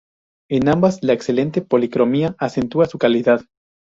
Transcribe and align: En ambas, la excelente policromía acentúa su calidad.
En 0.49 0.67
ambas, 0.67 1.03
la 1.03 1.13
excelente 1.13 1.61
policromía 1.61 2.35
acentúa 2.39 2.87
su 2.87 2.97
calidad. 2.97 3.43